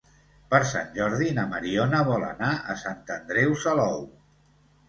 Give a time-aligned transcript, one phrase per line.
[0.53, 4.03] Per Sant Jordi na Mariona vol anar a Sant Andreu Salou.